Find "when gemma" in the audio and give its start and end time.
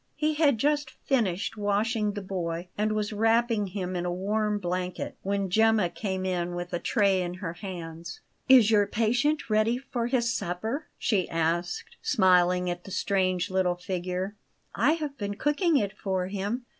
5.21-5.89